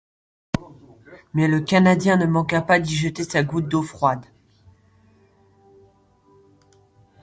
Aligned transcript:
Mais 1.35 1.47
le 1.47 1.59
Canadien 1.61 2.17
ne 2.17 2.25
manqua 2.25 2.63
pas 2.63 2.79
d’y 2.79 2.95
jeter 2.95 3.23
sa 3.23 3.43
goutte 3.43 3.67
d’eau 3.67 3.83
froide. 3.83 4.25